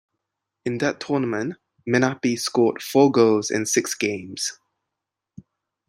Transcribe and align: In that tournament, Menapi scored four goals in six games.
In 0.65 0.79
that 0.79 0.99
tournament, 0.99 1.57
Menapi 1.87 2.35
scored 2.39 2.81
four 2.81 3.11
goals 3.11 3.51
in 3.51 3.67
six 3.67 3.93
games. 3.93 4.57